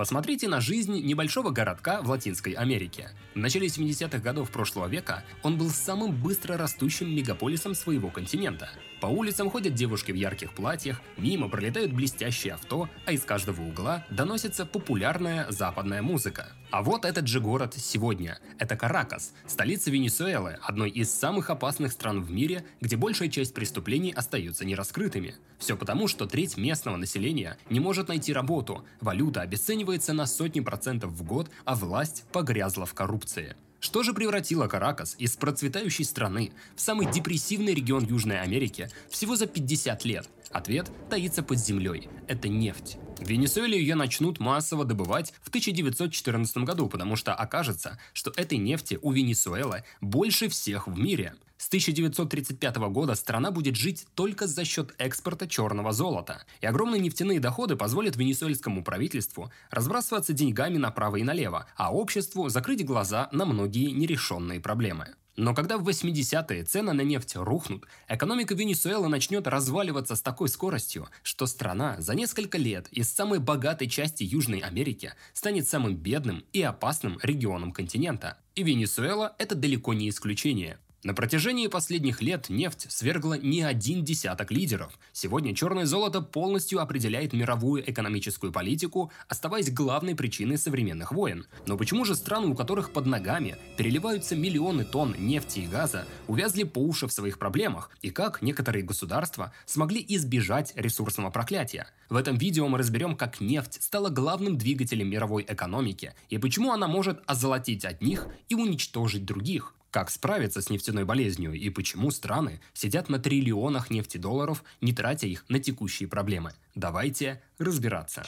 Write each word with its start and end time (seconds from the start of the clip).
Посмотрите 0.00 0.48
на 0.48 0.62
жизнь 0.62 0.98
небольшого 1.04 1.50
городка 1.50 2.00
в 2.00 2.08
Латинской 2.08 2.54
Америке. 2.54 3.10
В 3.34 3.38
начале 3.38 3.66
70-х 3.66 4.16
годов 4.20 4.50
прошлого 4.50 4.86
века 4.86 5.24
он 5.42 5.58
был 5.58 5.68
самым 5.68 6.16
быстро 6.16 6.56
растущим 6.56 7.14
мегаполисом 7.14 7.74
своего 7.74 8.08
континента. 8.08 8.70
По 9.02 9.08
улицам 9.08 9.50
ходят 9.50 9.74
девушки 9.74 10.10
в 10.10 10.14
ярких 10.14 10.54
платьях, 10.54 11.02
мимо 11.18 11.50
пролетают 11.50 11.92
блестящие 11.92 12.54
авто, 12.54 12.88
а 13.04 13.12
из 13.12 13.24
каждого 13.24 13.60
угла 13.60 14.06
доносится 14.08 14.64
популярная 14.64 15.46
западная 15.50 16.00
музыка. 16.00 16.48
А 16.70 16.82
вот 16.82 17.04
этот 17.04 17.26
же 17.26 17.40
город 17.40 17.74
сегодня. 17.76 18.38
Это 18.58 18.76
Каракас, 18.76 19.32
столица 19.46 19.90
Венесуэлы, 19.90 20.56
одной 20.62 20.88
из 20.88 21.12
самых 21.12 21.50
опасных 21.50 21.90
стран 21.90 22.22
в 22.22 22.30
мире, 22.30 22.64
где 22.80 22.96
большая 22.96 23.28
часть 23.28 23.54
преступлений 23.54 24.12
остаются 24.12 24.64
нераскрытыми. 24.64 25.34
Все 25.58 25.76
потому, 25.76 26.06
что 26.06 26.26
треть 26.26 26.56
местного 26.56 26.96
населения 26.96 27.58
не 27.70 27.80
может 27.80 28.06
найти 28.06 28.32
работу, 28.32 28.84
валюта 29.00 29.40
обесценивается 29.40 30.12
на 30.12 30.26
сотни 30.26 30.60
процентов 30.60 31.10
в 31.10 31.24
год, 31.24 31.50
а 31.64 31.74
власть 31.74 32.24
погрязла 32.32 32.86
в 32.86 32.94
коррупции. 32.94 33.56
Что 33.80 34.04
же 34.04 34.12
превратило 34.12 34.68
Каракас 34.68 35.16
из 35.18 35.36
процветающей 35.36 36.04
страны 36.04 36.52
в 36.76 36.80
самый 36.80 37.10
депрессивный 37.10 37.74
регион 37.74 38.04
Южной 38.04 38.40
Америки 38.42 38.90
всего 39.08 39.34
за 39.34 39.46
50 39.46 40.04
лет? 40.04 40.28
Ответ 40.50 40.90
таится 41.08 41.42
под 41.42 41.58
землей. 41.58 42.08
Это 42.28 42.48
нефть. 42.48 42.98
В 43.20 43.28
Венесуэле 43.28 43.78
ее 43.78 43.96
начнут 43.96 44.40
массово 44.40 44.86
добывать 44.86 45.34
в 45.42 45.48
1914 45.48 46.56
году, 46.58 46.88
потому 46.88 47.16
что 47.16 47.34
окажется, 47.34 47.98
что 48.14 48.32
этой 48.34 48.56
нефти 48.56 48.98
у 49.02 49.12
Венесуэлы 49.12 49.84
больше 50.00 50.48
всех 50.48 50.88
в 50.88 50.98
мире. 50.98 51.34
С 51.58 51.68
1935 51.68 52.76
года 52.88 53.14
страна 53.14 53.50
будет 53.50 53.76
жить 53.76 54.06
только 54.14 54.46
за 54.46 54.64
счет 54.64 54.94
экспорта 54.96 55.46
черного 55.46 55.92
золота. 55.92 56.44
И 56.62 56.66
огромные 56.66 57.02
нефтяные 57.02 57.40
доходы 57.40 57.76
позволят 57.76 58.16
венесуэльскому 58.16 58.82
правительству 58.82 59.52
разбрасываться 59.70 60.32
деньгами 60.32 60.78
направо 60.78 61.16
и 61.16 61.22
налево, 61.22 61.66
а 61.76 61.92
обществу 61.92 62.48
закрыть 62.48 62.86
глаза 62.86 63.28
на 63.32 63.44
многие 63.44 63.90
нерешенные 63.90 64.60
проблемы. 64.60 65.08
Но 65.36 65.54
когда 65.54 65.78
в 65.78 65.88
80-е 65.88 66.64
цены 66.64 66.92
на 66.92 67.02
нефть 67.02 67.36
рухнут, 67.36 67.86
экономика 68.08 68.54
Венесуэлы 68.54 69.08
начнет 69.08 69.46
разваливаться 69.46 70.16
с 70.16 70.22
такой 70.22 70.48
скоростью, 70.48 71.08
что 71.22 71.46
страна 71.46 71.96
за 72.00 72.14
несколько 72.14 72.58
лет 72.58 72.88
из 72.90 73.10
самой 73.10 73.38
богатой 73.38 73.88
части 73.88 74.22
Южной 74.22 74.58
Америки 74.58 75.14
станет 75.32 75.68
самым 75.68 75.96
бедным 75.96 76.44
и 76.52 76.62
опасным 76.62 77.18
регионом 77.22 77.72
континента. 77.72 78.38
И 78.54 78.62
Венесуэла– 78.62 79.34
это 79.38 79.54
далеко 79.54 79.94
не 79.94 80.08
исключение. 80.08 80.78
На 81.02 81.14
протяжении 81.14 81.66
последних 81.66 82.20
лет 82.20 82.50
нефть 82.50 82.84
свергла 82.90 83.38
не 83.38 83.62
один 83.62 84.04
десяток 84.04 84.50
лидеров. 84.50 84.98
Сегодня 85.12 85.54
черное 85.54 85.86
золото 85.86 86.20
полностью 86.20 86.78
определяет 86.78 87.32
мировую 87.32 87.90
экономическую 87.90 88.52
политику, 88.52 89.10
оставаясь 89.26 89.72
главной 89.72 90.14
причиной 90.14 90.58
современных 90.58 91.12
войн. 91.12 91.46
Но 91.66 91.78
почему 91.78 92.04
же 92.04 92.14
страны, 92.14 92.48
у 92.48 92.54
которых 92.54 92.92
под 92.92 93.06
ногами 93.06 93.56
переливаются 93.78 94.36
миллионы 94.36 94.84
тонн 94.84 95.14
нефти 95.18 95.60
и 95.60 95.66
газа, 95.66 96.06
увязли 96.28 96.64
по 96.64 96.80
уши 96.80 97.06
в 97.06 97.12
своих 97.12 97.38
проблемах? 97.38 97.90
И 98.02 98.10
как 98.10 98.42
некоторые 98.42 98.84
государства 98.84 99.54
смогли 99.64 100.04
избежать 100.06 100.74
ресурсного 100.76 101.30
проклятия? 101.30 101.86
В 102.10 102.16
этом 102.16 102.36
видео 102.36 102.68
мы 102.68 102.76
разберем, 102.76 103.16
как 103.16 103.40
нефть 103.40 103.82
стала 103.82 104.10
главным 104.10 104.58
двигателем 104.58 105.08
мировой 105.08 105.46
экономики 105.48 106.12
и 106.28 106.36
почему 106.36 106.72
она 106.72 106.88
может 106.88 107.22
озолотить 107.24 107.86
одних 107.86 108.26
и 108.50 108.54
уничтожить 108.54 109.24
других. 109.24 109.74
Как 109.90 110.08
справиться 110.08 110.62
с 110.62 110.70
нефтяной 110.70 111.04
болезнью 111.04 111.52
и 111.52 111.68
почему 111.68 112.12
страны 112.12 112.60
сидят 112.74 113.08
на 113.08 113.18
триллионах 113.18 113.90
нефтедолларов, 113.90 114.62
не 114.80 114.92
тратя 114.92 115.26
их 115.26 115.44
на 115.48 115.58
текущие 115.58 116.08
проблемы? 116.08 116.52
Давайте 116.76 117.42
разбираться. 117.58 118.22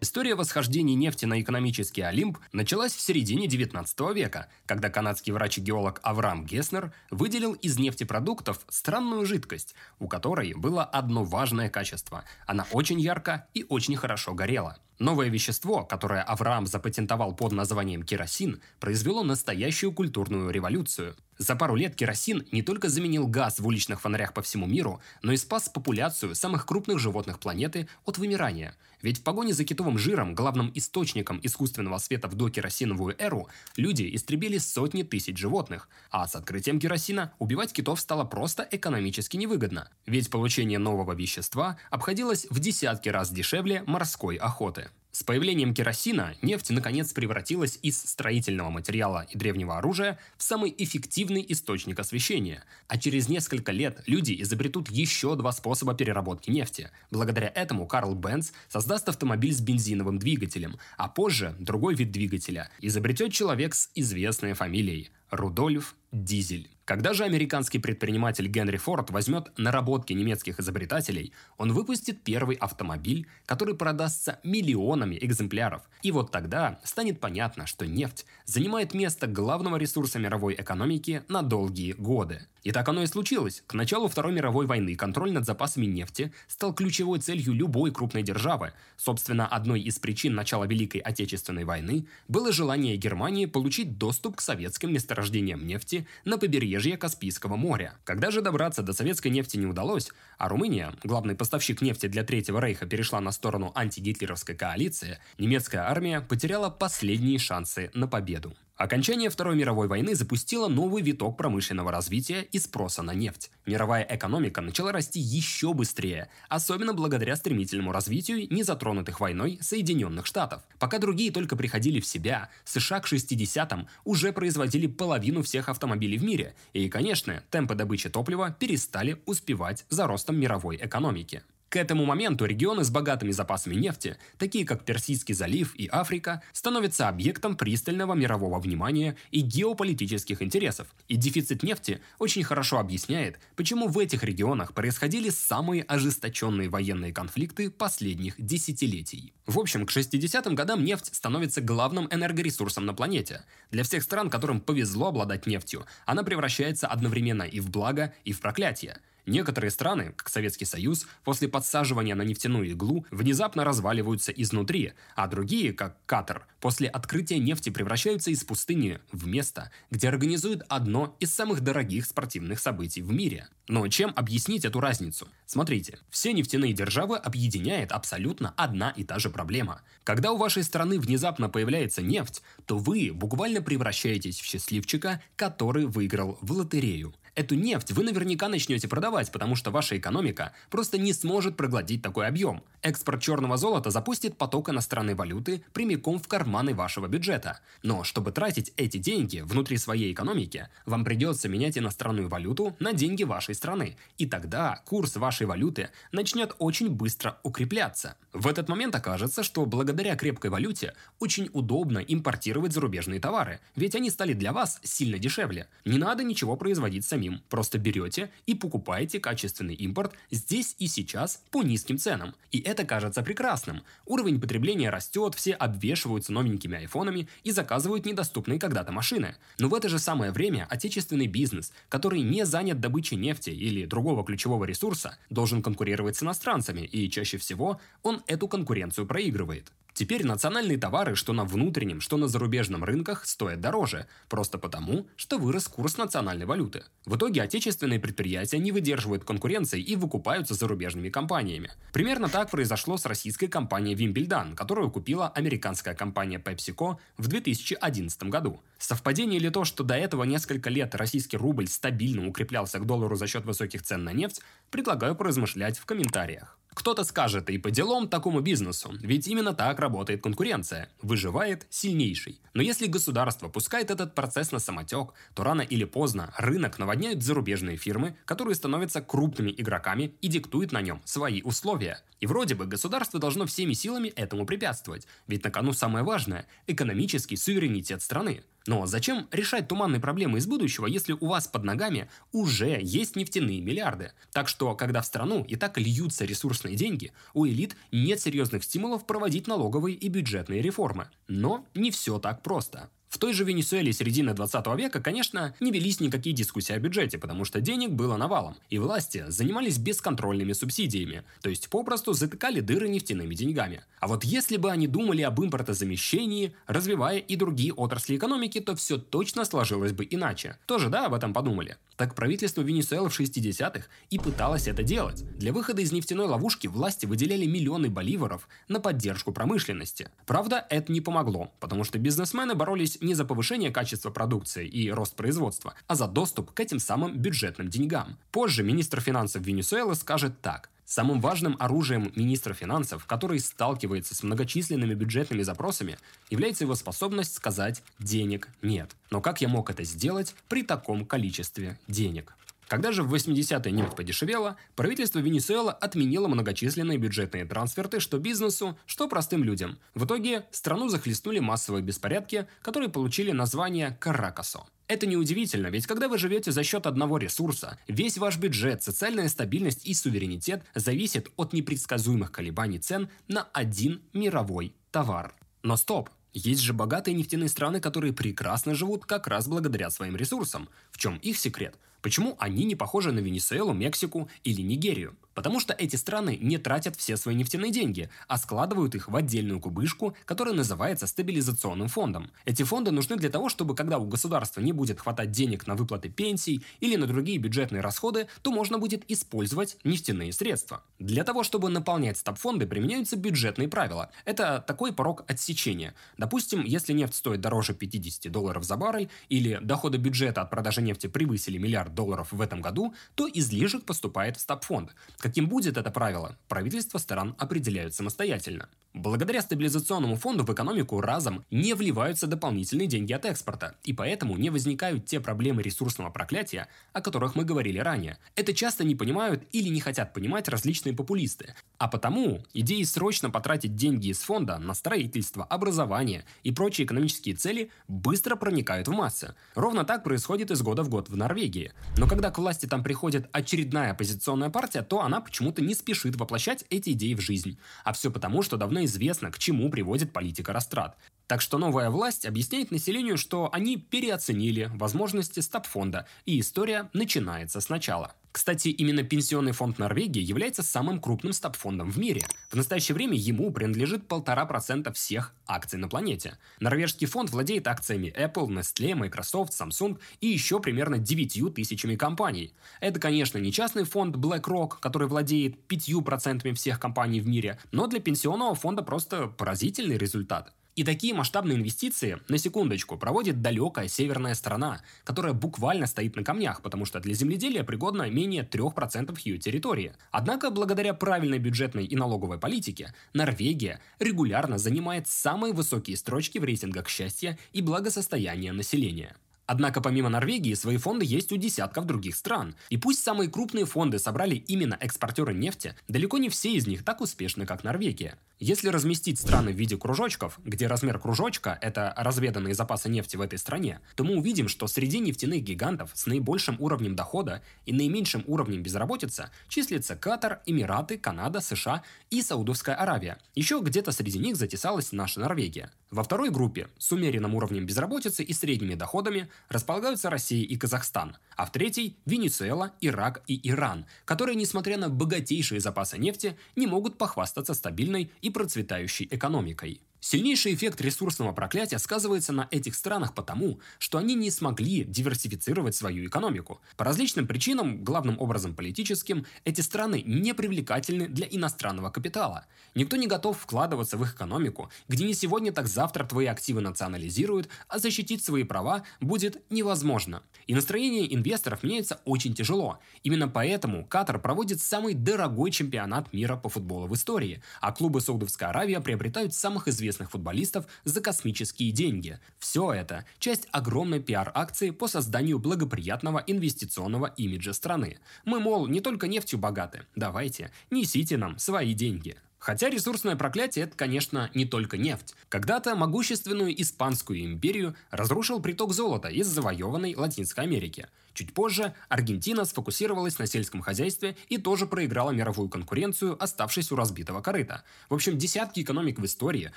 История 0.00 0.34
восхождения 0.34 0.96
нефти 0.96 1.26
на 1.26 1.40
экономический 1.40 2.02
Олимп 2.02 2.38
началась 2.50 2.92
в 2.92 3.00
середине 3.00 3.46
19 3.46 4.00
века, 4.12 4.48
когда 4.66 4.90
канадский 4.90 5.32
врач 5.32 5.58
и 5.58 5.60
геолог 5.60 6.00
Авраам 6.02 6.44
Геснер 6.44 6.92
выделил 7.12 7.52
из 7.52 7.78
нефтепродуктов 7.78 8.66
странную 8.68 9.24
жидкость, 9.26 9.76
у 10.00 10.08
которой 10.08 10.54
было 10.54 10.82
одно 10.82 11.22
важное 11.22 11.70
качество– 11.70 12.24
она 12.48 12.66
очень 12.72 13.00
ярко 13.00 13.46
и 13.54 13.64
очень 13.68 13.94
хорошо 13.94 14.34
горела. 14.34 14.76
Новое 15.02 15.30
вещество, 15.30 15.82
которое 15.82 16.22
Авраам 16.22 16.68
запатентовал 16.68 17.34
под 17.34 17.50
названием 17.50 18.04
керосин, 18.04 18.62
произвело 18.78 19.24
настоящую 19.24 19.92
культурную 19.92 20.50
революцию. 20.50 21.16
За 21.42 21.56
пару 21.56 21.74
лет 21.74 21.96
керосин 21.96 22.46
не 22.52 22.62
только 22.62 22.88
заменил 22.88 23.26
газ 23.26 23.58
в 23.58 23.66
уличных 23.66 24.00
фонарях 24.00 24.32
по 24.32 24.42
всему 24.42 24.66
миру, 24.66 25.00
но 25.22 25.32
и 25.32 25.36
спас 25.36 25.68
популяцию 25.68 26.36
самых 26.36 26.66
крупных 26.66 27.00
животных 27.00 27.40
планеты 27.40 27.88
от 28.04 28.16
вымирания. 28.16 28.76
Ведь 29.00 29.18
в 29.18 29.22
погоне 29.24 29.52
за 29.52 29.64
китовым 29.64 29.98
жиром, 29.98 30.36
главным 30.36 30.70
источником 30.76 31.40
искусственного 31.42 31.98
света 31.98 32.28
в 32.28 32.36
докеросиновую 32.36 33.16
эру, 33.20 33.48
люди 33.74 34.08
истребили 34.14 34.58
сотни 34.58 35.02
тысяч 35.02 35.36
животных. 35.36 35.88
А 36.12 36.28
с 36.28 36.36
открытием 36.36 36.78
керосина 36.78 37.32
убивать 37.40 37.72
китов 37.72 37.98
стало 37.98 38.22
просто 38.22 38.64
экономически 38.70 39.36
невыгодно. 39.36 39.90
Ведь 40.06 40.30
получение 40.30 40.78
нового 40.78 41.12
вещества 41.12 41.76
обходилось 41.90 42.46
в 42.50 42.60
десятки 42.60 43.08
раз 43.08 43.32
дешевле 43.32 43.82
морской 43.84 44.36
охоты. 44.36 44.90
С 45.14 45.24
появлением 45.24 45.74
керосина 45.74 46.34
нефть 46.40 46.70
наконец 46.70 47.12
превратилась 47.12 47.78
из 47.82 48.00
строительного 48.00 48.70
материала 48.70 49.26
и 49.30 49.36
древнего 49.36 49.76
оружия 49.76 50.18
в 50.38 50.42
самый 50.42 50.74
эффективный 50.78 51.44
источник 51.50 52.00
освещения. 52.00 52.64
А 52.88 52.96
через 52.96 53.28
несколько 53.28 53.72
лет 53.72 54.02
люди 54.06 54.40
изобретут 54.40 54.90
еще 54.90 55.36
два 55.36 55.52
способа 55.52 55.92
переработки 55.92 56.50
нефти. 56.50 56.90
Благодаря 57.10 57.52
этому 57.54 57.86
Карл 57.86 58.14
Бенц 58.14 58.52
создаст 58.70 59.06
автомобиль 59.10 59.52
с 59.52 59.60
бензиновым 59.60 60.18
двигателем, 60.18 60.78
а 60.96 61.10
позже 61.10 61.54
другой 61.58 61.94
вид 61.94 62.10
двигателя 62.10 62.70
изобретет 62.80 63.34
человек 63.34 63.74
с 63.74 63.90
известной 63.94 64.54
фамилией– 64.54 65.10
Рудольф 65.32 65.96
Дизель. 66.12 66.68
Когда 66.84 67.14
же 67.14 67.24
американский 67.24 67.78
предприниматель 67.78 68.48
Генри 68.48 68.76
Форд 68.76 69.10
возьмет 69.10 69.50
наработки 69.56 70.12
немецких 70.12 70.60
изобретателей, 70.60 71.32
он 71.56 71.72
выпустит 71.72 72.22
первый 72.22 72.56
автомобиль, 72.56 73.26
который 73.46 73.74
продастся 73.74 74.40
миллионами 74.44 75.16
экземпляров. 75.18 75.82
И 76.02 76.10
вот 76.10 76.30
тогда 76.32 76.80
станет 76.84 77.18
понятно, 77.18 77.66
что 77.66 77.86
нефть 77.86 78.26
занимает 78.44 78.92
место 78.92 79.26
главного 79.26 79.76
ресурса 79.76 80.18
мировой 80.18 80.54
экономики 80.54 81.22
на 81.28 81.40
долгие 81.42 81.92
годы. 81.92 82.46
И 82.62 82.72
так 82.72 82.88
оно 82.88 83.02
и 83.02 83.06
случилось. 83.06 83.62
К 83.66 83.74
началу 83.74 84.08
Второй 84.08 84.32
мировой 84.32 84.66
войны 84.66 84.94
контроль 84.94 85.32
над 85.32 85.46
запасами 85.46 85.86
нефти 85.86 86.32
стал 86.46 86.74
ключевой 86.74 87.20
целью 87.20 87.54
любой 87.54 87.90
крупной 87.90 88.22
державы. 88.22 88.72
Собственно, 88.96 89.46
одной 89.46 89.80
из 89.80 89.98
причин 89.98 90.34
начала 90.34 90.64
Великой 90.66 91.00
Отечественной 91.00 91.64
войны 91.64 92.06
было 92.28 92.52
желание 92.52 92.96
Германии 92.96 93.46
получить 93.46 93.98
доступ 93.98 94.36
к 94.36 94.40
советским 94.40 94.92
месторождениям 94.92 95.21
нефти 95.66 96.06
на 96.24 96.38
побережье 96.38 96.96
Каспийского 96.96 97.56
моря. 97.56 97.94
Когда 98.04 98.30
же 98.30 98.40
добраться 98.40 98.82
до 98.82 98.92
советской 98.92 99.28
нефти 99.28 99.56
не 99.56 99.66
удалось, 99.66 100.10
а 100.38 100.48
Румыния, 100.48 100.92
главный 101.04 101.34
поставщик 101.34 101.82
нефти 101.82 102.06
для 102.06 102.24
Третьего 102.24 102.60
Рейха, 102.60 102.86
перешла 102.86 103.20
на 103.20 103.32
сторону 103.32 103.72
антигитлеровской 103.74 104.54
коалиции, 104.54 105.18
немецкая 105.38 105.82
армия 105.82 106.20
потеряла 106.20 106.70
последние 106.70 107.38
шансы 107.38 107.90
на 107.94 108.08
победу. 108.08 108.56
Окончание 108.82 109.30
Второй 109.30 109.54
мировой 109.54 109.86
войны 109.86 110.16
запустило 110.16 110.66
новый 110.66 111.04
виток 111.04 111.36
промышленного 111.36 111.92
развития 111.92 112.42
и 112.50 112.58
спроса 112.58 113.02
на 113.02 113.14
нефть. 113.14 113.52
Мировая 113.64 114.04
экономика 114.10 114.60
начала 114.60 114.90
расти 114.90 115.20
еще 115.20 115.72
быстрее, 115.72 116.30
особенно 116.48 116.92
благодаря 116.92 117.36
стремительному 117.36 117.92
развитию 117.92 118.52
незатронутых 118.52 119.20
войной 119.20 119.60
Соединенных 119.60 120.26
Штатов. 120.26 120.62
Пока 120.80 120.98
другие 120.98 121.30
только 121.30 121.54
приходили 121.54 122.00
в 122.00 122.06
себя, 122.06 122.50
США 122.64 122.98
к 122.98 123.06
60-м 123.06 123.86
уже 124.02 124.32
производили 124.32 124.88
половину 124.88 125.44
всех 125.44 125.68
автомобилей 125.68 126.18
в 126.18 126.24
мире, 126.24 126.56
и, 126.72 126.88
конечно, 126.88 127.44
темпы 127.52 127.76
добычи 127.76 128.10
топлива 128.10 128.50
перестали 128.50 129.22
успевать 129.26 129.86
за 129.90 130.08
ростом 130.08 130.40
мировой 130.40 130.76
экономики. 130.82 131.44
К 131.72 131.76
этому 131.76 132.04
моменту 132.04 132.44
регионы 132.44 132.84
с 132.84 132.90
богатыми 132.90 133.30
запасами 133.30 133.76
нефти, 133.76 134.18
такие 134.36 134.66
как 134.66 134.84
Персидский 134.84 135.34
залив 135.34 135.74
и 135.74 135.88
Африка, 135.90 136.42
становятся 136.52 137.08
объектом 137.08 137.56
пристального 137.56 138.12
мирового 138.12 138.60
внимания 138.60 139.16
и 139.30 139.40
геополитических 139.40 140.42
интересов. 140.42 140.94
И 141.08 141.16
дефицит 141.16 141.62
нефти 141.62 142.02
очень 142.18 142.44
хорошо 142.44 142.78
объясняет, 142.78 143.40
почему 143.56 143.88
в 143.88 143.98
этих 143.98 144.22
регионах 144.22 144.74
происходили 144.74 145.30
самые 145.30 145.82
ожесточенные 145.84 146.68
военные 146.68 147.14
конфликты 147.14 147.70
последних 147.70 148.34
десятилетий. 148.36 149.32
В 149.46 149.58
общем, 149.58 149.86
к 149.86 149.96
60-м 149.96 150.54
годам 150.54 150.84
нефть 150.84 151.14
становится 151.14 151.62
главным 151.62 152.06
энергоресурсом 152.10 152.84
на 152.84 152.92
планете. 152.92 153.46
Для 153.70 153.82
всех 153.82 154.02
стран, 154.02 154.28
которым 154.28 154.60
повезло 154.60 155.06
обладать 155.06 155.46
нефтью, 155.46 155.86
она 156.04 156.22
превращается 156.22 156.86
одновременно 156.86 157.44
и 157.44 157.60
в 157.60 157.70
благо, 157.70 158.12
и 158.26 158.32
в 158.32 158.40
проклятие. 158.42 158.98
Некоторые 159.24 159.70
страны, 159.70 160.12
как 160.16 160.28
Советский 160.28 160.64
Союз, 160.64 161.06
после 161.22 161.46
подсаживания 161.46 162.16
на 162.16 162.22
нефтяную 162.22 162.70
иглу 162.70 163.06
внезапно 163.12 163.64
разваливаются 163.64 164.32
изнутри, 164.32 164.94
а 165.14 165.28
другие, 165.28 165.72
как 165.72 166.04
Катар, 166.06 166.46
после 166.60 166.88
открытия 166.88 167.38
нефти 167.38 167.70
превращаются 167.70 168.32
из 168.32 168.42
пустыни 168.42 168.98
в 169.12 169.26
место, 169.28 169.70
где 169.92 170.08
организуют 170.08 170.62
одно 170.68 171.16
из 171.20 171.32
самых 171.32 171.60
дорогих 171.60 172.06
спортивных 172.06 172.58
событий 172.58 173.00
в 173.00 173.12
мире. 173.12 173.48
Но 173.68 173.86
чем 173.86 174.12
объяснить 174.16 174.64
эту 174.64 174.80
разницу? 174.80 175.28
Смотрите, 175.46 176.00
все 176.10 176.32
нефтяные 176.32 176.72
державы 176.72 177.16
объединяет 177.16 177.92
абсолютно 177.92 178.52
одна 178.56 178.90
и 178.90 179.04
та 179.04 179.20
же 179.20 179.30
проблема. 179.30 179.82
Когда 180.02 180.32
у 180.32 180.36
вашей 180.36 180.64
страны 180.64 180.98
внезапно 180.98 181.48
появляется 181.48 182.02
нефть, 182.02 182.42
то 182.66 182.76
вы 182.76 183.12
буквально 183.14 183.62
превращаетесь 183.62 184.40
в 184.40 184.44
счастливчика, 184.44 185.22
который 185.36 185.86
выиграл 185.86 186.38
в 186.40 186.50
лотерею. 186.50 187.14
Эту 187.34 187.54
нефть 187.54 187.92
вы 187.92 188.04
наверняка 188.04 188.48
начнете 188.48 188.88
продавать, 188.88 189.32
потому 189.32 189.56
что 189.56 189.70
ваша 189.70 189.96
экономика 189.96 190.52
просто 190.68 190.98
не 190.98 191.14
сможет 191.14 191.56
проглотить 191.56 192.02
такой 192.02 192.26
объем. 192.26 192.62
Экспорт 192.82 193.22
черного 193.22 193.56
золота 193.56 193.88
запустит 193.90 194.36
поток 194.36 194.68
иностранной 194.68 195.14
валюты 195.14 195.64
прямиком 195.72 196.18
в 196.18 196.28
карманы 196.28 196.74
вашего 196.74 197.06
бюджета. 197.06 197.60
Но 197.82 198.04
чтобы 198.04 198.32
тратить 198.32 198.74
эти 198.76 198.98
деньги 198.98 199.40
внутри 199.40 199.78
своей 199.78 200.12
экономики, 200.12 200.68
вам 200.84 201.06
придется 201.06 201.48
менять 201.48 201.78
иностранную 201.78 202.28
валюту 202.28 202.76
на 202.80 202.92
деньги 202.92 203.22
вашей 203.22 203.54
страны. 203.54 203.96
И 204.18 204.26
тогда 204.26 204.82
курс 204.84 205.16
вашей 205.16 205.46
валюты 205.46 205.88
начнет 206.10 206.54
очень 206.58 206.90
быстро 206.90 207.38
укрепляться. 207.44 208.16
В 208.34 208.46
этот 208.46 208.68
момент 208.68 208.94
окажется, 208.94 209.42
что 209.42 209.64
благодаря 209.64 210.16
крепкой 210.16 210.50
валюте 210.50 210.92
очень 211.18 211.48
удобно 211.54 211.98
импортировать 212.00 212.72
зарубежные 212.72 213.20
товары, 213.20 213.60
ведь 213.74 213.94
они 213.94 214.10
стали 214.10 214.34
для 214.34 214.52
вас 214.52 214.80
сильно 214.82 215.18
дешевле. 215.18 215.68
Не 215.86 215.96
надо 215.96 216.24
ничего 216.24 216.56
производить 216.56 217.06
самим 217.06 217.21
самим. 217.22 217.40
Просто 217.48 217.78
берете 217.78 218.30
и 218.46 218.54
покупаете 218.54 219.20
качественный 219.20 219.74
импорт 219.74 220.12
здесь 220.30 220.74
и 220.78 220.86
сейчас 220.86 221.42
по 221.50 221.62
низким 221.62 221.98
ценам. 221.98 222.34
И 222.50 222.58
это 222.60 222.84
кажется 222.84 223.22
прекрасным. 223.22 223.82
Уровень 224.06 224.40
потребления 224.40 224.90
растет, 224.90 225.34
все 225.34 225.52
обвешиваются 225.52 226.32
новенькими 226.32 226.78
айфонами 226.78 227.28
и 227.44 227.52
заказывают 227.52 228.06
недоступные 228.06 228.58
когда-то 228.58 228.92
машины. 228.92 229.36
Но 229.58 229.68
в 229.68 229.74
это 229.74 229.88
же 229.88 229.98
самое 229.98 230.32
время 230.32 230.66
отечественный 230.70 231.26
бизнес, 231.26 231.72
который 231.88 232.22
не 232.22 232.44
занят 232.44 232.80
добычей 232.80 233.16
нефти 233.16 233.50
или 233.50 233.86
другого 233.86 234.24
ключевого 234.24 234.64
ресурса, 234.64 235.16
должен 235.30 235.62
конкурировать 235.62 236.16
с 236.16 236.22
иностранцами, 236.22 236.80
и 236.80 237.08
чаще 237.10 237.38
всего 237.38 237.80
он 238.02 238.22
эту 238.26 238.48
конкуренцию 238.48 239.06
проигрывает. 239.06 239.72
Теперь 239.94 240.24
национальные 240.24 240.78
товары, 240.78 241.14
что 241.14 241.32
на 241.34 241.44
внутреннем, 241.44 242.00
что 242.00 242.16
на 242.16 242.26
зарубежном 242.26 242.82
рынках, 242.82 243.26
стоят 243.26 243.60
дороже, 243.60 244.06
просто 244.28 244.58
потому, 244.58 245.06
что 245.16 245.38
вырос 245.38 245.68
курс 245.68 245.98
национальной 245.98 246.46
валюты. 246.46 246.84
В 247.04 247.16
итоге 247.16 247.42
отечественные 247.42 248.00
предприятия 248.00 248.58
не 248.58 248.72
выдерживают 248.72 249.24
конкуренции 249.24 249.80
и 249.82 249.94
выкупаются 249.94 250.54
зарубежными 250.54 251.10
компаниями. 251.10 251.72
Примерно 251.92 252.28
так 252.28 252.50
произошло 252.50 252.96
с 252.96 253.04
российской 253.04 253.48
компанией 253.48 253.94
Wimbledon, 253.94 254.54
которую 254.54 254.90
купила 254.90 255.28
американская 255.28 255.94
компания 255.94 256.38
PepsiCo 256.38 256.96
в 257.18 257.28
2011 257.28 258.22
году. 258.24 258.62
Совпадение 258.78 259.38
ли 259.38 259.50
то, 259.50 259.64
что 259.64 259.84
до 259.84 259.94
этого 259.94 260.24
несколько 260.24 260.70
лет 260.70 260.94
российский 260.94 261.36
рубль 261.36 261.68
стабильно 261.68 262.26
укреплялся 262.26 262.78
к 262.78 262.86
доллару 262.86 263.14
за 263.16 263.26
счет 263.26 263.44
высоких 263.44 263.82
цен 263.82 264.04
на 264.04 264.12
нефть, 264.12 264.40
предлагаю 264.70 265.14
поразмышлять 265.14 265.78
в 265.78 265.84
комментариях. 265.84 266.58
Кто-то 266.74 267.04
скажет 267.04 267.50
и 267.50 267.58
по 267.58 267.70
делам 267.70 268.08
такому 268.08 268.40
бизнесу, 268.40 268.90
ведь 269.00 269.28
именно 269.28 269.52
так 269.52 269.78
работает 269.78 270.22
конкуренция. 270.22 270.88
Выживает 271.02 271.66
сильнейший. 271.70 272.40
Но 272.54 272.62
если 272.62 272.86
государство 272.86 273.48
пускает 273.48 273.90
этот 273.90 274.14
процесс 274.14 274.52
на 274.52 274.58
самотек, 274.58 275.12
то 275.34 275.44
рано 275.44 275.62
или 275.62 275.84
поздно 275.84 276.32
рынок 276.38 276.78
наводняют 276.78 277.22
зарубежные 277.22 277.76
фирмы, 277.76 278.16
которые 278.24 278.54
становятся 278.54 279.00
крупными 279.00 279.54
игроками 279.56 280.14
и 280.22 280.28
диктуют 280.28 280.72
на 280.72 280.80
нем 280.80 281.02
свои 281.04 281.42
условия. 281.42 282.02
И 282.20 282.26
вроде 282.26 282.54
бы 282.54 282.66
государство 282.66 283.20
должно 283.20 283.46
всеми 283.46 283.74
силами 283.74 284.08
этому 284.08 284.46
препятствовать, 284.46 285.06
ведь 285.26 285.44
на 285.44 285.50
кону 285.50 285.72
самое 285.72 286.04
важное– 286.04 286.46
экономический 286.66 287.36
суверенитет 287.36 288.00
страны. 288.00 288.44
Но 288.66 288.86
зачем 288.86 289.28
решать 289.30 289.68
туманные 289.68 290.00
проблемы 290.00 290.38
из 290.38 290.46
будущего, 290.46 290.86
если 290.86 291.12
у 291.12 291.26
вас 291.26 291.48
под 291.48 291.64
ногами 291.64 292.08
уже 292.32 292.78
есть 292.80 293.16
нефтяные 293.16 293.60
миллиарды? 293.60 294.12
Так 294.32 294.48
что, 294.48 294.74
когда 294.74 295.02
в 295.02 295.06
страну 295.06 295.44
и 295.44 295.56
так 295.56 295.78
льются 295.78 296.24
ресурсные 296.24 296.76
деньги, 296.76 297.12
у 297.34 297.46
элит 297.46 297.76
нет 297.90 298.20
серьезных 298.20 298.64
стимулов 298.64 299.06
проводить 299.06 299.46
налоговые 299.46 299.96
и 299.96 300.08
бюджетные 300.08 300.62
реформы. 300.62 301.08
Но 301.28 301.66
не 301.74 301.90
все 301.90 302.18
так 302.18 302.42
просто. 302.42 302.90
В 303.12 303.18
той 303.18 303.34
же 303.34 303.44
Венесуэле 303.44 303.92
середины 303.92 304.32
20 304.32 304.66
века, 304.78 304.98
конечно, 305.02 305.54
не 305.60 305.70
велись 305.70 306.00
никакие 306.00 306.34
дискуссии 306.34 306.72
о 306.72 306.78
бюджете, 306.78 307.18
потому 307.18 307.44
что 307.44 307.60
денег 307.60 307.90
было 307.90 308.16
навалом, 308.16 308.56
и 308.70 308.78
власти 308.78 309.26
занимались 309.28 309.76
бесконтрольными 309.76 310.54
субсидиями, 310.54 311.22
то 311.42 311.50
есть 311.50 311.68
попросту 311.68 312.14
затыкали 312.14 312.60
дыры 312.60 312.88
нефтяными 312.88 313.34
деньгами. 313.34 313.84
А 314.00 314.08
вот 314.08 314.24
если 314.24 314.56
бы 314.56 314.70
они 314.70 314.86
думали 314.86 315.20
об 315.20 315.38
импортозамещении, 315.44 316.54
развивая 316.66 317.18
и 317.18 317.36
другие 317.36 317.74
отрасли 317.74 318.16
экономики, 318.16 318.60
то 318.60 318.74
все 318.76 318.96
точно 318.96 319.44
сложилось 319.44 319.92
бы 319.92 320.08
иначе. 320.08 320.56
Тоже 320.64 320.88
да, 320.88 321.04
об 321.04 321.12
этом 321.12 321.34
подумали. 321.34 321.76
Так 321.96 322.14
правительство 322.14 322.62
Венесуэлы 322.62 323.10
в 323.10 323.20
60-х 323.20 323.84
и 324.08 324.18
пыталось 324.18 324.66
это 324.66 324.82
делать. 324.82 325.22
Для 325.36 325.52
выхода 325.52 325.82
из 325.82 325.92
нефтяной 325.92 326.26
ловушки 326.26 326.66
власти 326.66 327.04
выделяли 327.04 327.44
миллионы 327.44 327.90
боливаров 327.90 328.48
на 328.68 328.80
поддержку 328.80 329.32
промышленности. 329.32 330.08
Правда, 330.26 330.66
это 330.70 330.90
не 330.90 331.02
помогло, 331.02 331.52
потому 331.60 331.84
что 331.84 331.98
бизнесмены 331.98 332.54
боролись 332.54 332.98
не 333.02 333.14
за 333.14 333.24
повышение 333.24 333.70
качества 333.70 334.10
продукции 334.10 334.66
и 334.66 334.90
рост 334.90 335.14
производства, 335.14 335.74
а 335.86 335.94
за 335.94 336.06
доступ 336.06 336.52
к 336.52 336.60
этим 336.60 336.78
самым 336.78 337.18
бюджетным 337.18 337.68
деньгам. 337.68 338.16
Позже 338.30 338.62
министр 338.62 339.00
финансов 339.00 339.42
Венесуэлы 339.42 339.94
скажет 339.94 340.40
так. 340.40 340.70
Самым 340.84 341.20
важным 341.20 341.56
оружием 341.58 342.12
министра 342.16 342.52
финансов, 342.52 343.06
который 343.06 343.38
сталкивается 343.38 344.14
с 344.14 344.22
многочисленными 344.22 344.92
бюджетными 344.92 345.42
запросами, 345.42 345.96
является 346.28 346.64
его 346.64 346.74
способность 346.74 347.34
сказать 347.34 347.82
«денег 347.98 348.48
нет». 348.60 348.90
Но 349.10 349.20
как 349.20 349.40
я 349.40 349.48
мог 349.48 349.70
это 349.70 349.84
сделать 349.84 350.34
при 350.48 350.62
таком 350.62 351.06
количестве 351.06 351.78
денег? 351.88 352.34
Когда 352.72 352.90
же 352.90 353.02
в 353.02 353.14
80-е 353.14 353.70
нефть 353.70 353.94
подешевела, 353.94 354.56
правительство 354.76 355.18
Венесуэлы 355.18 355.72
отменило 355.72 356.26
многочисленные 356.26 356.96
бюджетные 356.96 357.44
трансферты 357.44 358.00
что 358.00 358.18
бизнесу, 358.18 358.78
что 358.86 359.08
простым 359.08 359.44
людям. 359.44 359.78
В 359.94 360.06
итоге 360.06 360.46
страну 360.52 360.88
захлестнули 360.88 361.38
массовые 361.38 361.82
беспорядки, 361.82 362.46
которые 362.62 362.88
получили 362.88 363.30
название 363.30 363.94
«Каракасо». 364.00 364.60
Это 364.88 365.06
неудивительно, 365.06 365.66
ведь 365.66 365.86
когда 365.86 366.08
вы 366.08 366.16
живете 366.16 366.50
за 366.50 366.64
счет 366.64 366.86
одного 366.86 367.18
ресурса, 367.18 367.78
весь 367.88 368.16
ваш 368.16 368.38
бюджет, 368.38 368.82
социальная 368.82 369.28
стабильность 369.28 369.86
и 369.86 369.92
суверенитет 369.92 370.64
зависит 370.74 371.28
от 371.36 371.52
непредсказуемых 371.52 372.32
колебаний 372.32 372.78
цен 372.78 373.10
на 373.28 373.42
один 373.52 374.00
мировой 374.14 374.74
товар. 374.90 375.34
Но 375.62 375.76
стоп! 375.76 376.08
Есть 376.32 376.62
же 376.62 376.72
богатые 376.72 377.14
нефтяные 377.14 377.50
страны, 377.50 377.82
которые 377.82 378.14
прекрасно 378.14 378.74
живут 378.74 379.04
как 379.04 379.26
раз 379.26 379.46
благодаря 379.46 379.90
своим 379.90 380.16
ресурсам. 380.16 380.70
В 380.90 380.96
чем 380.96 381.18
их 381.18 381.36
секрет? 381.36 381.76
Почему 382.02 382.36
они 382.40 382.64
не 382.64 382.74
похожи 382.74 383.12
на 383.12 383.20
Венесуэлу, 383.20 383.72
Мексику 383.72 384.28
или 384.42 384.60
Нигерию? 384.60 385.16
Потому 385.34 385.60
что 385.60 385.72
эти 385.72 385.96
страны 385.96 386.38
не 386.40 386.58
тратят 386.58 386.96
все 386.96 387.16
свои 387.16 387.34
нефтяные 387.34 387.72
деньги, 387.72 388.10
а 388.28 388.36
складывают 388.36 388.94
их 388.94 389.08
в 389.08 389.16
отдельную 389.16 389.60
кубышку, 389.60 390.14
которая 390.26 390.54
называется 390.54 391.06
стабилизационным 391.06 391.88
фондом. 391.88 392.30
Эти 392.44 392.62
фонды 392.64 392.90
нужны 392.90 393.16
для 393.16 393.30
того, 393.30 393.48
чтобы 393.48 393.74
когда 393.74 393.98
у 393.98 394.04
государства 394.06 394.60
не 394.60 394.72
будет 394.72 395.00
хватать 395.00 395.30
денег 395.30 395.66
на 395.66 395.74
выплаты 395.74 396.10
пенсий 396.10 396.62
или 396.80 396.96
на 396.96 397.06
другие 397.06 397.38
бюджетные 397.38 397.80
расходы, 397.80 398.26
то 398.42 398.50
можно 398.50 398.78
будет 398.78 399.10
использовать 399.10 399.78
нефтяные 399.84 400.32
средства. 400.32 400.82
Для 400.98 401.24
того, 401.24 401.42
чтобы 401.44 401.70
наполнять 401.70 402.18
стабфонды, 402.18 402.66
применяются 402.66 403.16
бюджетные 403.16 403.68
правила. 403.68 404.10
Это 404.24 404.62
такой 404.66 404.92
порог 404.92 405.24
отсечения. 405.28 405.94
Допустим, 406.18 406.64
если 406.64 406.92
нефть 406.92 407.14
стоит 407.14 407.40
дороже 407.40 407.74
50 407.74 408.30
долларов 408.30 408.64
за 408.64 408.76
баррель 408.76 409.08
или 409.28 409.58
доходы 409.62 409.98
бюджета 409.98 410.42
от 410.42 410.50
продажи 410.50 410.82
нефти 410.82 411.06
превысили 411.06 411.58
миллиард 411.58 411.91
долларов 411.94 412.32
в 412.32 412.40
этом 412.40 412.60
году, 412.60 412.94
то 413.14 413.28
излишек 413.32 413.84
поступает 413.84 414.36
в 414.36 414.40
стабфонд. 414.40 414.94
Каким 415.18 415.48
будет 415.48 415.76
это 415.76 415.90
правило, 415.90 416.36
правительства 416.48 416.98
стран 416.98 417.34
определяют 417.38 417.94
самостоятельно. 417.94 418.68
Благодаря 418.94 419.40
стабилизационному 419.40 420.16
фонду 420.16 420.44
в 420.44 420.52
экономику 420.52 421.00
разом 421.00 421.46
не 421.50 421.72
вливаются 421.72 422.26
дополнительные 422.26 422.86
деньги 422.86 423.14
от 423.14 423.24
экспорта, 423.24 423.74
и 423.84 423.94
поэтому 423.94 424.36
не 424.36 424.50
возникают 424.50 425.06
те 425.06 425.18
проблемы 425.18 425.62
ресурсного 425.62 426.10
проклятия, 426.10 426.68
о 426.92 427.00
которых 427.00 427.34
мы 427.34 427.44
говорили 427.44 427.78
ранее. 427.78 428.18
Это 428.36 428.52
часто 428.52 428.84
не 428.84 428.94
понимают 428.94 429.44
или 429.52 429.70
не 429.70 429.80
хотят 429.80 430.12
понимать 430.12 430.46
различные 430.48 430.94
популисты. 430.94 431.54
А 431.78 431.88
потому 431.88 432.44
идеи 432.52 432.82
срочно 432.82 433.30
потратить 433.30 433.76
деньги 433.76 434.08
из 434.08 434.18
фонда 434.18 434.58
на 434.58 434.74
строительство, 434.74 435.44
образование 435.44 436.26
и 436.42 436.52
прочие 436.52 436.84
экономические 436.84 437.34
цели 437.34 437.70
быстро 437.88 438.36
проникают 438.36 438.88
в 438.88 438.92
массы. 438.92 439.34
Ровно 439.54 439.84
так 439.84 440.04
происходит 440.04 440.50
из 440.50 440.60
года 440.60 440.82
в 440.82 440.90
год 440.90 441.08
в 441.08 441.16
Норвегии. 441.16 441.72
Но 441.96 442.06
когда 442.06 442.30
к 442.30 442.38
власти 442.38 442.66
там 442.66 442.82
приходит 442.82 443.28
очередная 443.32 443.92
оппозиционная 443.92 444.50
партия, 444.50 444.82
то 444.82 445.02
она 445.02 445.20
почему-то 445.20 445.62
не 445.62 445.74
спешит 445.74 446.16
воплощать 446.16 446.64
эти 446.70 446.90
идеи 446.90 447.14
в 447.14 447.20
жизнь. 447.20 447.58
А 447.84 447.92
все 447.92 448.10
потому, 448.10 448.42
что 448.42 448.56
давно 448.56 448.84
известно, 448.84 449.30
к 449.30 449.38
чему 449.38 449.70
приводит 449.70 450.12
политика 450.12 450.52
растрат. 450.52 450.96
Так 451.26 451.40
что 451.40 451.58
новая 451.58 451.90
власть 451.90 452.26
объясняет 452.26 452.70
населению, 452.70 453.18
что 453.18 453.50
они 453.52 453.76
переоценили 453.76 454.70
возможности 454.74 455.40
стабфонда, 455.40 456.06
и 456.24 456.40
история 456.40 456.90
начинается 456.92 457.60
сначала. 457.60 458.14
Кстати, 458.32 458.68
именно 458.68 459.02
Пенсионный 459.02 459.52
фонд 459.52 459.78
Норвегии 459.78 460.22
является 460.22 460.62
самым 460.62 461.00
крупным 461.00 461.34
стабфондом 461.34 461.90
в 461.90 461.98
мире. 461.98 462.22
В 462.50 462.54
настоящее 462.56 462.94
время 462.94 463.14
ему 463.14 463.52
принадлежит 463.52 464.08
полтора 464.08 464.46
процента 464.46 464.90
всех 464.92 465.34
акций 465.46 465.78
на 465.78 465.86
планете. 465.86 466.38
Норвежский 466.58 467.06
фонд 467.06 467.30
владеет 467.30 467.68
акциями 467.68 468.12
Apple, 468.16 468.48
Nestle, 468.48 468.94
Microsoft, 468.94 469.52
Samsung 469.52 469.98
и 470.22 470.28
еще 470.28 470.60
примерно 470.60 470.98
9 470.98 471.54
тысячами 471.54 471.94
компаний. 471.94 472.54
Это, 472.80 472.98
конечно, 472.98 473.36
не 473.36 473.52
частный 473.52 473.84
фонд 473.84 474.16
BlackRock, 474.16 474.78
который 474.80 475.08
владеет 475.08 475.56
5% 475.68 476.54
всех 476.54 476.80
компаний 476.80 477.20
в 477.20 477.28
мире, 477.28 477.58
но 477.70 477.86
для 477.86 478.00
пенсионного 478.00 478.54
фонда 478.54 478.82
просто 478.82 479.26
поразительный 479.26 479.98
результат. 479.98 480.54
И 480.74 480.84
такие 480.84 481.12
масштабные 481.12 481.58
инвестиции, 481.58 482.18
на 482.28 482.38
секундочку, 482.38 482.96
проводит 482.96 483.42
далекая 483.42 483.88
северная 483.88 484.34
страна, 484.34 484.80
которая 485.04 485.34
буквально 485.34 485.86
стоит 485.86 486.16
на 486.16 486.24
камнях, 486.24 486.62
потому 486.62 486.86
что 486.86 486.98
для 486.98 487.12
земледелия 487.12 487.62
пригодно 487.62 488.08
менее 488.08 488.48
3% 488.50 489.18
ее 489.24 489.38
территории. 489.38 489.92
Однако, 490.10 490.50
благодаря 490.50 490.94
правильной 490.94 491.38
бюджетной 491.38 491.84
и 491.84 491.94
налоговой 491.94 492.38
политике, 492.38 492.94
Норвегия 493.12 493.80
регулярно 493.98 494.56
занимает 494.56 495.08
самые 495.08 495.52
высокие 495.52 495.96
строчки 495.98 496.38
в 496.38 496.44
рейтингах 496.44 496.88
счастья 496.88 497.38
и 497.52 497.60
благосостояния 497.60 498.52
населения. 498.52 499.14
Однако 499.46 499.80
помимо 499.80 500.08
Норвегии, 500.08 500.54
свои 500.54 500.76
фонды 500.76 501.04
есть 501.04 501.32
у 501.32 501.36
десятков 501.36 501.84
других 501.84 502.16
стран. 502.16 502.54
И 502.70 502.78
пусть 502.78 503.02
самые 503.02 503.28
крупные 503.28 503.66
фонды 503.66 503.98
собрали 503.98 504.36
именно 504.36 504.78
экспортеры 504.80 505.34
нефти, 505.34 505.74
далеко 505.88 506.18
не 506.18 506.30
все 506.30 506.52
из 506.52 506.66
них 506.66 506.84
так 506.84 507.00
успешны, 507.00 507.44
как 507.44 507.64
Норвегия. 507.64 508.18
Если 508.44 508.70
разместить 508.70 509.20
страны 509.20 509.52
в 509.52 509.54
виде 509.54 509.76
кружочков, 509.76 510.40
где 510.44 510.66
размер 510.66 510.98
кружочка– 510.98 511.56
это 511.62 511.94
разведанные 511.96 512.54
запасы 512.54 512.88
нефти 512.88 513.14
в 513.14 513.20
этой 513.20 513.38
стране, 513.38 513.78
то 513.94 514.02
мы 514.02 514.16
увидим, 514.16 514.48
что 514.48 514.66
среди 514.66 514.98
нефтяных 514.98 515.44
гигантов 515.44 515.92
с 515.94 516.06
наибольшим 516.06 516.56
уровнем 516.58 516.96
дохода 516.96 517.40
и 517.66 517.72
наименьшим 517.72 518.24
уровнем 518.26 518.64
безработицы 518.64 519.30
числится 519.46 519.94
Катар, 519.94 520.40
Эмираты, 520.44 520.98
Канада, 520.98 521.40
США 521.40 521.84
и 522.10 522.20
Саудовская 522.20 522.74
Аравия. 522.74 523.18
Еще 523.36 523.60
где-то 523.62 523.92
среди 523.92 524.18
них 524.18 524.34
затесалась 524.34 524.90
наша 524.90 525.20
Норвегия. 525.20 525.70
Во 525.92 526.02
второй 526.02 526.30
группе 526.30 526.68
с 526.78 526.90
умеренным 526.90 527.34
уровнем 527.34 527.66
безработицы 527.66 528.24
и 528.24 528.32
средними 528.32 528.74
доходами 528.74 529.28
располагаются 529.50 530.08
Россия 530.08 530.42
и 530.42 530.56
Казахстан, 530.56 531.18
а 531.36 531.44
в 531.44 531.52
третьей– 531.52 531.98
Венесуэла, 532.06 532.72
Ирак 532.80 533.22
и 533.26 533.38
Иран, 533.48 533.84
которые, 534.06 534.34
несмотря 534.34 534.78
на 534.78 534.88
богатейшие 534.88 535.60
запасы 535.60 535.98
нефти, 535.98 536.38
не 536.56 536.66
могут 536.66 536.96
похвастаться 536.96 537.52
стабильной 537.52 538.10
и 538.32 538.34
процветающей 538.34 539.06
экономикой. 539.10 539.80
Сильнейший 540.04 540.54
эффект 540.54 540.80
ресурсного 540.80 541.30
проклятия 541.30 541.78
сказывается 541.78 542.32
на 542.32 542.48
этих 542.50 542.74
странах 542.74 543.14
потому, 543.14 543.60
что 543.78 543.98
они 543.98 544.16
не 544.16 544.32
смогли 544.32 544.82
диверсифицировать 544.82 545.76
свою 545.76 546.08
экономику. 546.08 546.60
По 546.76 546.84
различным 546.84 547.28
причинам, 547.28 547.84
главным 547.84 548.18
образом 548.18 548.56
политическим, 548.56 549.24
эти 549.44 549.60
страны 549.60 550.02
не 550.04 550.34
привлекательны 550.34 551.06
для 551.06 551.28
иностранного 551.30 551.90
капитала. 551.90 552.46
Никто 552.74 552.96
не 552.96 553.06
готов 553.06 553.38
вкладываться 553.38 553.96
в 553.96 554.02
их 554.02 554.14
экономику, 554.14 554.72
где 554.88 555.04
не 555.04 555.14
сегодня, 555.14 555.52
так 555.52 555.68
завтра 555.68 556.02
твои 556.04 556.26
активы 556.26 556.62
национализируют, 556.62 557.48
а 557.68 557.78
защитить 557.78 558.24
свои 558.24 558.42
права 558.42 558.82
будет 559.00 559.40
невозможно. 559.50 560.24
И 560.48 560.54
настроение 560.56 561.14
инвесторов 561.14 561.62
меняется 561.62 562.00
очень 562.04 562.34
тяжело. 562.34 562.80
Именно 563.04 563.28
поэтому 563.28 563.86
Катар 563.86 564.18
проводит 564.18 564.60
самый 564.60 564.94
дорогой 564.94 565.52
чемпионат 565.52 566.12
мира 566.12 566.34
по 566.34 566.48
футболу 566.48 566.88
в 566.88 566.94
истории, 566.94 567.40
а 567.60 567.70
клубы 567.70 568.00
Саудовской 568.00 568.48
Аравии 568.48 568.76
приобретают 568.78 569.32
самых 569.32 569.68
известных 569.68 569.91
известных 569.92 570.10
футболистов 570.10 570.66
за 570.84 571.00
космические 571.00 571.70
деньги. 571.70 572.18
Все 572.38 572.72
это– 572.72 573.04
часть 573.18 573.46
огромной 573.52 574.00
пиар-акции 574.00 574.70
по 574.70 574.88
созданию 574.88 575.38
благоприятного 575.38 576.22
инвестиционного 576.26 577.06
имиджа 577.16 577.52
страны. 577.52 577.98
Мы, 578.24 578.40
мол, 578.40 578.66
не 578.66 578.80
только 578.80 579.06
нефтью 579.06 579.38
богаты. 579.38 579.82
Давайте, 579.94 580.50
несите 580.70 581.16
нам 581.16 581.38
свои 581.38 581.74
деньги. 581.74 582.16
Хотя 582.38 582.70
ресурсное 582.70 583.14
проклятие– 583.14 583.64
это, 583.66 583.76
конечно, 583.76 584.30
не 584.34 584.44
только 584.44 584.76
нефть. 584.76 585.14
Когда-то 585.28 585.76
могущественную 585.76 586.60
Испанскую 586.60 587.24
империю 587.24 587.76
разрушил 587.90 588.40
приток 588.40 588.72
золота 588.72 589.08
из 589.08 589.28
завоеванной 589.28 589.94
Латинской 589.94 590.44
Америки– 590.44 590.88
Чуть 591.14 591.34
позже 591.34 591.74
Аргентина 591.88 592.44
сфокусировалась 592.44 593.18
на 593.18 593.26
сельском 593.26 593.60
хозяйстве 593.60 594.16
и 594.28 594.38
тоже 594.38 594.66
проиграла 594.66 595.10
мировую 595.10 595.48
конкуренцию, 595.48 596.22
оставшись 596.22 596.72
у 596.72 596.76
разбитого 596.76 597.20
корыта. 597.20 597.64
В 597.88 597.94
общем, 597.94 598.16
десятки 598.16 598.60
экономик 598.60 598.98
в 598.98 599.04
истории 599.04 599.52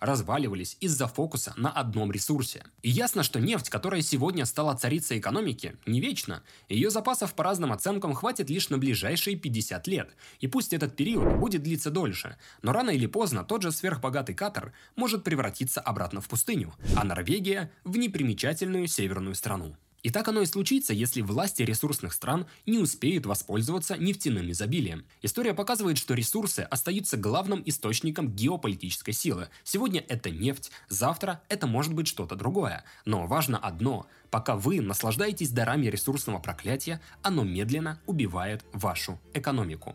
разваливались 0.00 0.76
из-за 0.80 1.08
фокуса 1.08 1.52
на 1.56 1.70
одном 1.70 2.12
ресурсе. 2.12 2.64
И 2.82 2.90
ясно, 2.90 3.22
что 3.22 3.40
нефть, 3.40 3.70
которая 3.70 4.02
сегодня 4.02 4.46
стала 4.46 4.74
царицей 4.74 5.18
экономики, 5.18 5.76
не 5.86 6.00
вечна. 6.00 6.42
Ее 6.68 6.90
запасов 6.90 7.34
по 7.34 7.42
разным 7.42 7.72
оценкам 7.72 8.14
хватит 8.14 8.48
лишь 8.48 8.70
на 8.70 8.78
ближайшие 8.78 9.36
50 9.36 9.86
лет. 9.88 10.14
И 10.40 10.46
пусть 10.46 10.72
этот 10.72 10.96
период 10.96 11.38
будет 11.38 11.62
длиться 11.62 11.90
дольше, 11.90 12.36
но 12.62 12.72
рано 12.72 12.90
или 12.90 13.06
поздно 13.06 13.44
тот 13.44 13.62
же 13.62 13.72
сверхбогатый 13.72 14.34
Катар 14.34 14.72
может 14.96 15.24
превратиться 15.24 15.80
обратно 15.80 16.20
в 16.20 16.28
пустыню, 16.28 16.72
а 16.96 17.04
Норвегия 17.04 17.72
в 17.84 17.96
непримечательную 17.96 18.86
северную 18.86 19.34
страну. 19.34 19.76
И 20.02 20.10
так 20.10 20.26
оно 20.26 20.42
и 20.42 20.46
случится, 20.46 20.92
если 20.92 21.20
власти 21.20 21.62
ресурсных 21.62 22.12
стран 22.12 22.46
не 22.66 22.78
успеют 22.78 23.24
воспользоваться 23.24 23.96
нефтяным 23.96 24.50
изобилием. 24.50 25.04
История 25.22 25.54
показывает, 25.54 25.96
что 25.96 26.14
ресурсы 26.14 26.60
остаются 26.60 27.16
главным 27.16 27.62
источником 27.64 28.28
геополитической 28.34 29.12
силы. 29.12 29.48
Сегодня 29.62 30.04
это 30.08 30.30
нефть, 30.30 30.72
завтра 30.88 31.42
это 31.48 31.68
может 31.68 31.94
быть 31.94 32.08
что-то 32.08 32.34
другое. 32.34 32.84
Но 33.04 33.26
важно 33.26 33.58
одно– 33.58 34.06
пока 34.30 34.56
вы 34.56 34.80
наслаждаетесь 34.80 35.50
дарами 35.50 35.86
ресурсного 35.86 36.38
проклятия, 36.38 37.02
оно 37.20 37.44
медленно 37.44 38.00
убивает 38.06 38.64
вашу 38.72 39.20
экономику. 39.34 39.94